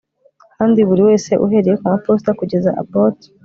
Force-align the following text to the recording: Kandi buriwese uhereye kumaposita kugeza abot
Kandi 0.55 0.79
buriwese 0.89 1.31
uhereye 1.45 1.75
kumaposita 1.81 2.31
kugeza 2.39 2.69
abot 2.81 3.17